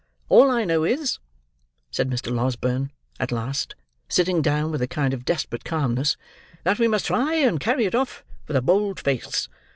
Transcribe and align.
"All 0.29 0.49
I 0.49 0.65
know 0.65 0.83
is," 0.83 1.19
said 1.91 2.09
Mr. 2.09 2.33
Losberne, 2.35 2.89
at 3.19 3.31
last: 3.31 3.75
sitting 4.09 4.41
down 4.41 4.71
with 4.71 4.81
a 4.81 4.87
kind 4.87 5.13
of 5.13 5.25
desperate 5.25 5.63
calmness, 5.63 6.17
"that 6.63 6.79
we 6.79 6.87
must 6.87 7.05
try 7.05 7.35
and 7.35 7.59
carry 7.59 7.85
it 7.85 7.93
off 7.93 8.25
with 8.47 8.55
a 8.57 8.63
bold 8.63 8.99
face. 8.99 9.47